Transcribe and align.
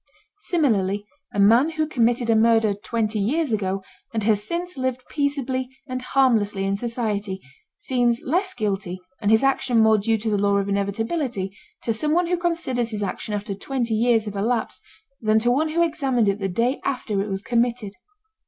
Similarly 0.39 1.05
a 1.31 1.39
man 1.39 1.69
who 1.69 1.85
committed 1.87 2.31
a 2.31 2.35
murder 2.35 2.73
twenty 2.73 3.19
years 3.19 3.51
ago 3.51 3.83
and 4.15 4.23
has 4.23 4.43
since 4.43 4.75
lived 4.75 5.03
peaceably 5.11 5.69
and 5.87 6.01
harmlessly 6.01 6.63
in 6.65 6.75
society 6.75 7.39
seems 7.77 8.23
less 8.23 8.55
guilty 8.55 8.99
and 9.21 9.29
his 9.29 9.43
action 9.43 9.77
more 9.77 9.99
due 9.99 10.17
to 10.17 10.31
the 10.31 10.39
law 10.39 10.57
of 10.57 10.67
inevitability, 10.67 11.55
to 11.83 11.93
someone 11.93 12.25
who 12.25 12.37
considers 12.39 12.89
his 12.89 13.03
action 13.03 13.35
after 13.35 13.53
twenty 13.53 13.93
years 13.93 14.25
have 14.25 14.35
elapsed 14.35 14.81
than 15.21 15.37
to 15.37 15.51
one 15.51 15.69
who 15.69 15.83
examined 15.83 16.27
it 16.27 16.39
the 16.39 16.49
day 16.49 16.81
after 16.83 17.21
it 17.21 17.29
was 17.29 17.43
committed. 17.43 17.93